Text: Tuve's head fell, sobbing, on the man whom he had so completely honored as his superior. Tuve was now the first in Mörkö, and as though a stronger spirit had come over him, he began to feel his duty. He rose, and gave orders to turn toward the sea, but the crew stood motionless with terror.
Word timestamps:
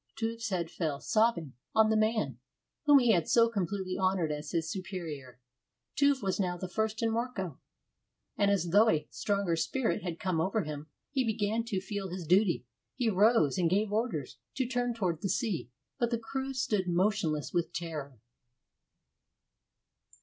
Tuve's 0.19 0.49
head 0.49 0.71
fell, 0.71 0.99
sobbing, 0.99 1.53
on 1.75 1.91
the 1.91 1.95
man 1.95 2.39
whom 2.85 2.97
he 2.97 3.11
had 3.11 3.27
so 3.29 3.47
completely 3.49 3.95
honored 3.99 4.31
as 4.31 4.49
his 4.49 4.67
superior. 4.67 5.39
Tuve 5.95 6.23
was 6.23 6.39
now 6.39 6.57
the 6.57 6.67
first 6.67 7.03
in 7.03 7.11
Mörkö, 7.11 7.59
and 8.35 8.49
as 8.49 8.69
though 8.71 8.89
a 8.89 9.05
stronger 9.11 9.55
spirit 9.55 10.01
had 10.01 10.19
come 10.19 10.41
over 10.41 10.63
him, 10.63 10.87
he 11.11 11.23
began 11.23 11.63
to 11.65 11.79
feel 11.79 12.09
his 12.09 12.25
duty. 12.25 12.65
He 12.95 13.09
rose, 13.11 13.59
and 13.59 13.69
gave 13.69 13.91
orders 13.93 14.39
to 14.55 14.65
turn 14.67 14.95
toward 14.95 15.21
the 15.21 15.29
sea, 15.29 15.69
but 15.99 16.09
the 16.09 16.17
crew 16.17 16.55
stood 16.55 16.87
motionless 16.87 17.53
with 17.53 17.71
terror. 17.71 18.17